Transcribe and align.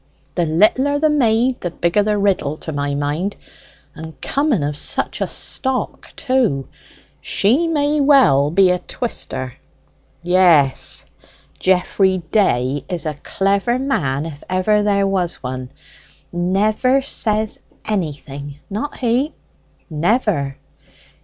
"The 0.33 0.47
littler 0.47 0.97
the 0.97 1.11
maid, 1.11 1.61
the 1.61 1.69
bigger 1.69 2.01
the 2.01 2.17
riddle, 2.17 2.57
to 2.57 2.71
my 2.71 2.95
mind. 2.95 3.35
And 3.93 4.19
coming 4.19 4.63
of 4.63 4.75
such 4.75 5.21
a 5.21 5.27
stock, 5.27 6.11
too, 6.15 6.67
she 7.21 7.67
may 7.67 7.99
well 8.01 8.49
be 8.49 8.71
a 8.71 8.79
twister." 8.79 9.53
"Yes; 10.23 11.05
Geoffrey 11.59 12.17
Day 12.31 12.83
is 12.89 13.05
a 13.05 13.13
clever 13.13 13.77
man 13.77 14.25
if 14.25 14.43
ever 14.49 14.81
there 14.81 15.05
was 15.05 15.35
one. 15.43 15.69
Never 16.33 17.03
says 17.03 17.59
anything: 17.85 18.57
not 18.71 18.97
he." 18.97 19.35
"Never." 19.87 20.57